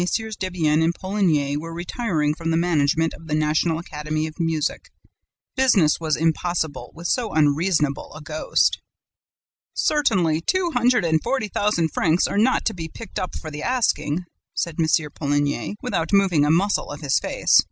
[0.39, 4.89] Debienne and Poligny were retiring from the management of the National Academy of Music.
[5.55, 8.81] Business was impossible with so unreasonable a ghost.
[9.75, 14.25] "'Certainly, two hundred and forty thousand francs are not be picked up for the asking,'
[14.55, 14.87] said M.
[15.13, 17.59] Poligny, without moving a muscle of his face.